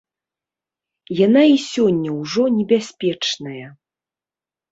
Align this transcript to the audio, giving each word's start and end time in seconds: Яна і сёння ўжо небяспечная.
Яна 1.25 1.43
і 1.49 1.57
сёння 1.71 2.09
ўжо 2.21 2.43
небяспечная. 2.57 3.67